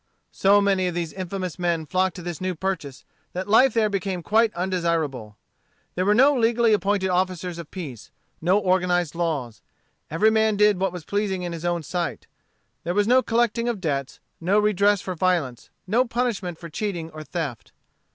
[0.31, 4.23] So many of these infamous men flocked to this New Purchase that life there became
[4.23, 5.37] quite undesirable.
[5.93, 8.09] There were no legally appointed officers of justice,
[8.41, 9.61] no organized laws.
[10.09, 12.25] Every man did what was pleasing in his own sight.
[12.83, 17.23] There was no collecting of debts, no redress for violence, no punishment for cheating or
[17.23, 17.71] theft.